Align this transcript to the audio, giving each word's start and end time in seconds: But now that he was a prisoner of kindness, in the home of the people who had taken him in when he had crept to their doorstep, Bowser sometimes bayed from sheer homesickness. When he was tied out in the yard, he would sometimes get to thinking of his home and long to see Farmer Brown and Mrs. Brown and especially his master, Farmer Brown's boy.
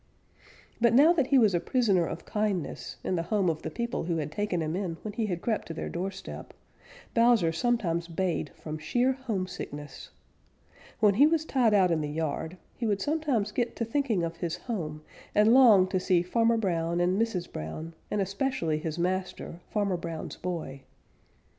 But 0.81 0.95
now 0.95 1.13
that 1.13 1.27
he 1.27 1.37
was 1.37 1.53
a 1.53 1.59
prisoner 1.59 2.07
of 2.07 2.25
kindness, 2.25 2.95
in 3.03 3.13
the 3.17 3.21
home 3.29 3.51
of 3.51 3.61
the 3.61 3.69
people 3.69 4.05
who 4.05 4.17
had 4.17 4.31
taken 4.31 4.59
him 4.59 4.75
in 4.75 4.95
when 5.03 5.13
he 5.13 5.27
had 5.27 5.43
crept 5.43 5.67
to 5.67 5.75
their 5.75 5.89
doorstep, 5.89 6.55
Bowser 7.13 7.51
sometimes 7.51 8.07
bayed 8.07 8.49
from 8.55 8.79
sheer 8.79 9.11
homesickness. 9.11 10.09
When 11.01 11.13
he 11.13 11.27
was 11.27 11.45
tied 11.45 11.75
out 11.75 11.91
in 11.91 12.01
the 12.01 12.09
yard, 12.09 12.57
he 12.75 12.87
would 12.87 12.99
sometimes 12.99 13.51
get 13.51 13.75
to 13.75 13.85
thinking 13.85 14.23
of 14.23 14.37
his 14.37 14.55
home 14.55 15.03
and 15.35 15.53
long 15.53 15.85
to 15.89 15.99
see 15.99 16.23
Farmer 16.23 16.57
Brown 16.57 16.99
and 16.99 17.21
Mrs. 17.21 17.53
Brown 17.53 17.93
and 18.09 18.21
especially 18.21 18.79
his 18.79 18.97
master, 18.97 19.59
Farmer 19.69 19.97
Brown's 19.97 20.35
boy. 20.35 20.81